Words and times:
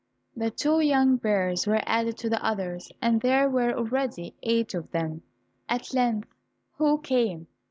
The 0.35 0.49
two 0.49 0.79
young 0.81 1.17
bears 1.17 1.67
were 1.67 1.83
added 1.85 2.17
to 2.17 2.29
the 2.31 2.43
others, 2.43 2.91
and 3.03 3.21
there 3.21 3.47
were 3.47 3.71
already 3.77 4.33
eight 4.41 4.73
of 4.73 4.89
them. 4.89 5.21
At 5.69 5.93
length 5.93 6.33
who 6.77 6.97
came? 7.01 7.45